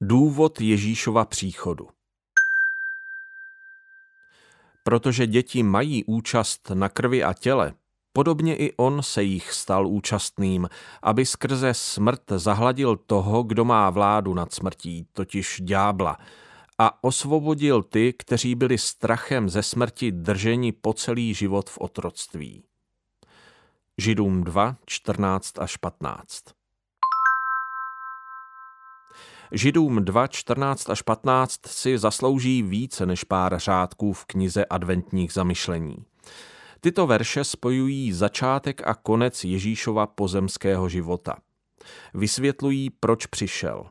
Důvod 0.00 0.60
Ježíšova 0.60 1.24
příchodu 1.24 1.88
Protože 4.82 5.26
děti 5.26 5.62
mají 5.62 6.04
účast 6.04 6.70
na 6.74 6.88
krvi 6.88 7.24
a 7.24 7.32
těle, 7.32 7.74
podobně 8.12 8.56
i 8.56 8.72
on 8.76 9.02
se 9.02 9.22
jich 9.22 9.52
stal 9.52 9.86
účastným, 9.86 10.68
aby 11.02 11.26
skrze 11.26 11.74
smrt 11.74 12.22
zahladil 12.36 12.96
toho, 12.96 13.42
kdo 13.42 13.64
má 13.64 13.90
vládu 13.90 14.34
nad 14.34 14.52
smrtí, 14.52 15.06
totiž 15.12 15.60
ďábla, 15.64 16.18
a 16.78 17.04
osvobodil 17.04 17.82
ty, 17.82 18.12
kteří 18.12 18.54
byli 18.54 18.78
strachem 18.78 19.48
ze 19.48 19.62
smrti 19.62 20.12
drženi 20.12 20.72
po 20.72 20.92
celý 20.92 21.34
život 21.34 21.70
v 21.70 21.78
otroctví. 21.78 22.62
Židům 23.98 24.44
2, 24.44 24.76
14 24.86 25.58
až 25.58 25.76
15 25.76 26.57
Židům 29.52 30.04
2, 30.04 30.26
14 30.26 30.90
až 30.90 31.02
15 31.02 31.66
si 31.66 31.98
zaslouží 31.98 32.62
více 32.62 33.06
než 33.06 33.24
pár 33.24 33.58
řádků 33.58 34.12
v 34.12 34.24
knize 34.24 34.64
adventních 34.64 35.32
zamyšlení. 35.32 35.96
Tyto 36.80 37.06
verše 37.06 37.44
spojují 37.44 38.12
začátek 38.12 38.82
a 38.86 38.94
konec 38.94 39.44
Ježíšova 39.44 40.06
pozemského 40.06 40.88
života. 40.88 41.36
Vysvětlují, 42.14 42.90
proč 42.90 43.26
přišel. 43.26 43.86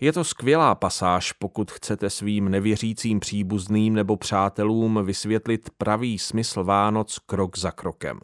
Je 0.00 0.12
to 0.12 0.24
skvělá 0.24 0.74
pasáž, 0.74 1.32
pokud 1.32 1.70
chcete 1.70 2.10
svým 2.10 2.48
nevěřícím 2.48 3.20
příbuzným 3.20 3.94
nebo 3.94 4.16
přátelům 4.16 5.00
vysvětlit 5.04 5.70
pravý 5.78 6.18
smysl 6.18 6.64
Vánoc 6.64 7.18
krok 7.18 7.58
za 7.58 7.70
krokem. 7.70 8.20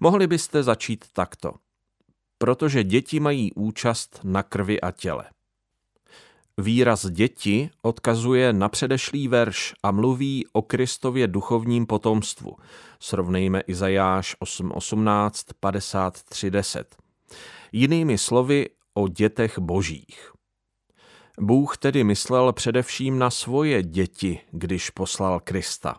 Mohli 0.00 0.26
byste 0.26 0.62
začít 0.62 1.04
takto. 1.12 1.54
Protože 2.38 2.84
děti 2.84 3.20
mají 3.20 3.52
účast 3.52 4.20
na 4.24 4.42
krvi 4.42 4.80
a 4.80 4.90
těle. 4.90 5.24
Výraz 6.60 7.06
děti 7.06 7.70
odkazuje 7.82 8.52
na 8.52 8.68
předešlý 8.68 9.28
verš 9.28 9.74
a 9.82 9.90
mluví 9.90 10.46
o 10.52 10.62
Kristově 10.62 11.26
duchovním 11.26 11.86
potomstvu. 11.86 12.56
Srovnejme 13.00 13.60
Izajáš 13.60 14.36
8.18, 14.40 15.30
53.10. 15.62 16.84
Jinými 17.72 18.18
slovy 18.18 18.68
o 18.94 19.08
dětech 19.08 19.58
božích. 19.58 20.32
Bůh 21.40 21.76
tedy 21.76 22.04
myslel 22.04 22.52
především 22.52 23.18
na 23.18 23.30
svoje 23.30 23.82
děti, 23.82 24.40
když 24.50 24.90
poslal 24.90 25.40
Krista. 25.40 25.96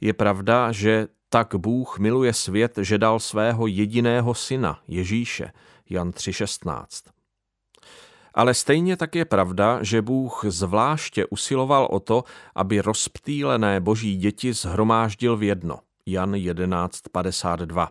Je 0.00 0.12
pravda, 0.12 0.72
že 0.72 1.08
tak 1.28 1.54
Bůh 1.54 1.98
miluje 1.98 2.32
svět, 2.32 2.78
že 2.82 2.98
dal 2.98 3.20
svého 3.20 3.66
jediného 3.66 4.34
syna, 4.34 4.80
Ježíše, 4.88 5.52
Jan 5.90 6.10
3.16. 6.10 7.11
Ale 8.34 8.54
stejně 8.54 8.96
tak 8.96 9.14
je 9.14 9.24
pravda, 9.24 9.78
že 9.82 10.02
Bůh 10.02 10.44
zvláště 10.48 11.26
usiloval 11.26 11.88
o 11.90 12.00
to, 12.00 12.24
aby 12.54 12.80
rozptýlené 12.80 13.80
boží 13.80 14.16
děti 14.16 14.52
zhromáždil 14.52 15.36
v 15.36 15.42
jedno. 15.42 15.78
Jan 16.06 16.32
11.52 16.32 17.88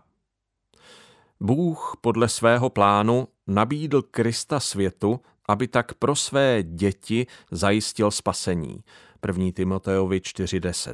Bůh 1.39 1.97
podle 2.01 2.29
svého 2.29 2.69
plánu 2.69 3.27
nabídl 3.47 4.01
Krista 4.01 4.59
světu, 4.59 5.19
aby 5.47 5.67
tak 5.67 5.93
pro 5.93 6.15
své 6.15 6.63
děti 6.63 7.27
zajistil 7.51 8.11
spasení. 8.11 8.83
1. 9.27 9.45
Timoteovi 9.55 10.19
4.10 10.19 10.93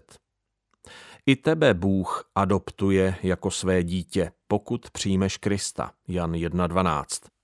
I 1.26 1.36
tebe 1.36 1.74
Bůh 1.74 2.30
adoptuje 2.36 3.16
jako 3.24 3.52
své 3.52 3.84
dítě, 3.84 4.32
pokud 4.48 4.90
přijmeš 4.90 5.38
Krista. 5.38 5.92
Jan 6.08 6.32
1.12 6.32 7.37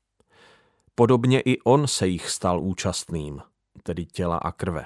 Podobně 0.95 1.41
i 1.41 1.59
on 1.59 1.87
se 1.87 2.07
jich 2.07 2.29
stal 2.29 2.61
účastným, 2.61 3.41
tedy 3.83 4.05
těla 4.05 4.37
a 4.37 4.51
krve. 4.51 4.85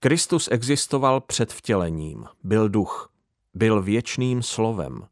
Kristus 0.00 0.48
existoval 0.52 1.20
před 1.20 1.52
vtělením, 1.52 2.24
byl 2.44 2.68
duch, 2.68 3.12
byl 3.54 3.82
věčným 3.82 4.42
slovem, 4.42 5.06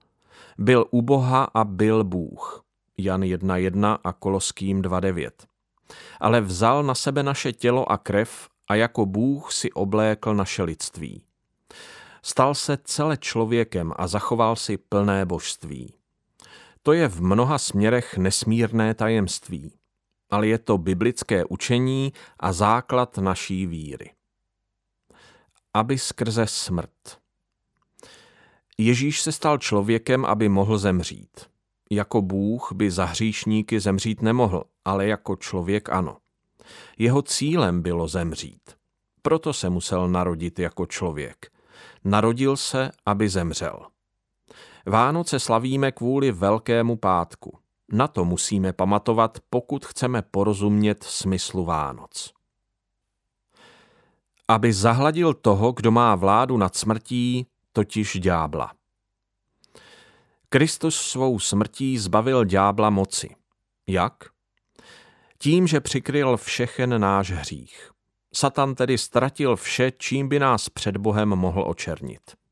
byl 0.59 0.87
u 0.91 1.03
Boha 1.03 1.45
a 1.55 1.65
byl 1.65 2.05
Bůh. 2.05 2.65
Jan 2.99 3.21
1.1 3.21 3.99
a 4.05 4.13
Koloským 4.13 4.83
2.9. 4.83 5.31
Ale 6.21 6.41
vzal 6.41 6.83
na 6.83 6.95
sebe 6.95 7.23
naše 7.23 7.53
tělo 7.53 7.93
a 7.93 7.99
krev 7.99 8.49
a 8.69 8.75
jako 8.75 9.07
Bůh 9.07 9.53
si 9.53 9.73
oblékl 9.73 10.35
naše 10.35 10.63
lidství. 10.63 11.23
Stal 12.23 12.55
se 12.55 12.79
celé 12.85 13.17
člověkem 13.17 13.93
a 13.97 14.07
zachoval 14.07 14.57
si 14.57 14.77
plné 14.77 15.27
božství. 15.27 15.95
To 16.87 16.93
je 16.93 17.09
v 17.09 17.23
mnoha 17.23 17.59
směrech 17.59 18.17
nesmírné 18.19 18.95
tajemství, 18.95 19.73
ale 20.31 20.47
je 20.47 20.59
to 20.59 20.79
biblické 20.79 21.45
učení 21.45 22.13
a 22.41 22.53
základ 22.53 23.19
naší 23.19 23.67
víry. 23.67 24.11
Aby 25.75 25.99
skrze 25.99 26.47
smrt. 26.47 27.19
Ježíš 28.79 29.21
se 29.21 29.33
stal 29.33 29.59
člověkem, 29.59 30.25
aby 30.25 30.49
mohl 30.49 30.79
zemřít. 30.79 31.47
Jako 31.91 32.23
Bůh 32.23 32.73
by 32.75 32.91
za 32.91 33.05
hříšníky 33.05 33.81
zemřít 33.81 34.23
nemohl, 34.23 34.65
ale 34.85 35.07
jako 35.07 35.37
člověk 35.37 35.89
ano. 35.89 36.17
Jeho 36.99 37.23
cílem 37.23 37.83
bylo 37.83 38.09
zemřít. 38.09 38.77
Proto 39.23 39.53
se 39.53 39.71
musel 39.71 40.09
narodit 40.09 40.59
jako 40.59 40.87
člověk. 40.87 41.51
Narodil 42.05 42.57
se, 42.57 42.91
aby 43.07 43.29
zemřel. 43.29 43.94
Vánoce 44.87 45.41
slavíme 45.41 45.93
kvůli 45.93 46.33
Velkému 46.33 46.97
pátku. 46.97 47.59
Na 47.93 48.09
to 48.09 48.25
musíme 48.25 48.73
pamatovat, 48.73 49.39
pokud 49.51 49.85
chceme 49.87 50.23
porozumět 50.23 51.05
smyslu 51.05 51.65
Vánoc. 51.65 52.33
Aby 54.49 54.73
zahladil 54.73 55.35
toho, 55.35 55.73
kdo 55.73 55.91
má 55.91 56.15
vládu 56.15 56.57
nad 56.57 56.77
smrtí, 56.77 57.47
totiž 57.73 58.19
ďábla. 58.21 58.73
Kristus 60.49 60.97
svou 60.97 61.39
smrtí 61.39 61.99
zbavil 61.99 62.45
ďábla 62.45 62.91
moci. 62.91 63.37
Jak? 63.87 64.25
Tím, 65.39 65.67
že 65.67 65.81
přikryl 65.81 66.37
všechen 66.37 67.01
náš 67.01 67.31
hřích. 67.31 67.91
Satan 68.35 68.75
tedy 68.75 68.99
ztratil 68.99 69.57
vše, 69.57 69.93
čím 69.99 70.29
by 70.29 70.39
nás 70.39 70.69
před 70.69 70.97
Bohem 70.97 71.29
mohl 71.29 71.65
očernit. 71.67 72.44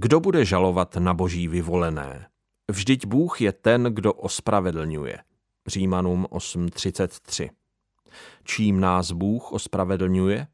Kdo 0.00 0.20
bude 0.20 0.44
žalovat 0.44 0.96
na 0.96 1.14
boží 1.14 1.48
vyvolené? 1.48 2.26
Vždyť 2.70 3.06
Bůh 3.06 3.40
je 3.40 3.52
ten, 3.52 3.84
kdo 3.84 4.12
ospravedlňuje. 4.12 5.18
Římanům 5.66 6.26
8.33. 6.30 7.50
Čím 8.44 8.80
nás 8.80 9.12
Bůh 9.12 9.52
ospravedlňuje? 9.52 10.46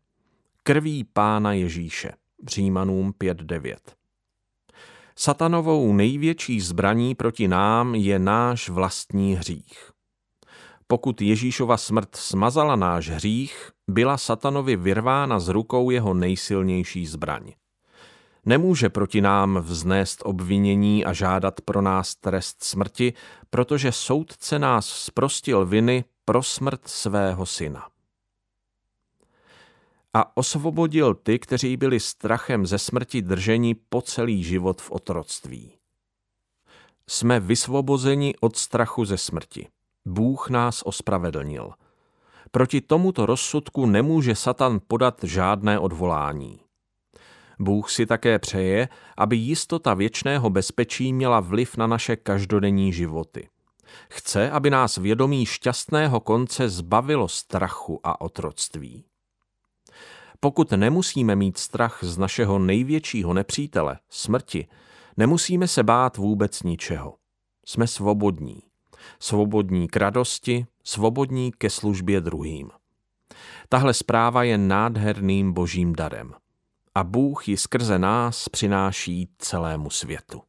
Krví 0.62 1.04
Pána 1.04 1.53
Ježíše. 1.53 2.12
Římanům 2.49 3.12
5.9. 3.21 3.77
Satanovou 5.16 5.93
největší 5.93 6.60
zbraní 6.60 7.15
proti 7.15 7.49
nám 7.49 7.94
je 7.94 8.19
náš 8.19 8.69
vlastní 8.69 9.34
hřích. 9.34 9.91
Pokud 10.87 11.22
Ježíšova 11.22 11.77
smrt 11.77 12.16
smazala 12.16 12.77
náš 12.77 13.09
hřích, 13.09 13.71
byla 13.91 14.19
satanovi 14.19 14.77
vyrvána 14.77 15.41
z 15.41 15.49
rukou 15.49 15.91
jeho 15.91 16.15
nejsilnější 16.15 17.06
zbraň 17.06 17.53
nemůže 18.47 18.88
proti 18.88 19.21
nám 19.21 19.59
vznést 19.59 20.22
obvinění 20.25 21.05
a 21.05 21.12
žádat 21.12 21.60
pro 21.60 21.82
nás 21.82 22.15
trest 22.15 22.65
smrti, 22.65 23.12
protože 23.50 23.93
soudce 23.93 24.59
nás 24.59 24.87
zprostil 24.87 25.66
viny 25.66 26.05
pro 26.25 26.43
smrt 26.43 26.88
svého 26.88 27.47
syna. 27.47 27.88
A 30.15 30.37
osvobodil 30.37 31.15
ty, 31.15 31.38
kteří 31.38 31.77
byli 31.77 32.00
strachem 32.00 32.66
ze 32.66 32.78
smrti 32.78 33.22
drženi 33.22 33.75
po 33.75 34.03
celý 34.03 34.44
život 34.44 34.83
v 34.83 34.91
otroctví. 34.91 35.72
Jsme 37.09 37.41
vysvobozeni 37.41 38.34
od 38.41 38.56
strachu 38.56 39.04
ze 39.04 39.19
smrti. 39.19 39.69
Bůh 40.04 40.50
nás 40.50 40.83
ospravedlnil. 40.83 41.72
Proti 42.51 42.80
tomuto 42.80 43.27
rozsudku 43.27 43.86
nemůže 43.86 44.34
Satan 44.34 44.80
podat 44.89 45.21
žádné 45.22 45.78
odvolání. 45.78 46.60
Bůh 47.59 47.91
si 47.91 48.06
také 48.06 48.39
přeje, 48.39 48.89
aby 49.18 49.36
jistota 49.36 49.95
věčného 49.95 50.51
bezpečí 50.51 51.12
měla 51.12 51.41
vliv 51.41 51.77
na 51.77 51.86
naše 51.86 52.16
každodenní 52.16 52.92
životy. 52.92 53.48
Chce, 54.10 54.51
aby 54.51 54.71
nás 54.71 54.97
vědomí 54.97 55.47
šťastného 55.47 56.21
konce 56.21 56.68
zbavilo 56.68 57.28
strachu 57.28 58.01
a 58.04 58.21
otroctví. 58.21 59.04
Pokud 60.41 60.72
nemusíme 60.72 61.36
mít 61.36 61.59
strach 61.59 61.98
z 62.03 62.18
našeho 62.18 62.59
největšího 62.59 63.34
nepřítele, 63.34 63.98
smrti, 64.10 64.66
nemusíme 65.16 65.68
se 65.68 65.83
bát 65.83 66.16
vůbec 66.16 66.62
ničeho. 66.62 67.15
Jsme 67.66 67.86
svobodní. 67.86 68.62
Svobodní 69.18 69.89
k 69.89 69.97
radosti, 69.97 70.66
svobodní 70.84 71.53
ke 71.59 71.71
službě 71.71 72.21
druhým. 72.21 72.71
Tahle 73.68 73.95
zpráva 73.95 74.42
je 74.42 74.59
nádherným 74.59 75.53
božím 75.53 75.95
darem 75.95 76.34
a 76.95 77.05
Bůh 77.05 77.49
ji 77.49 77.57
skrze 77.57 77.99
nás 77.99 78.49
přináší 78.49 79.29
celému 79.39 79.91
světu. 79.91 80.43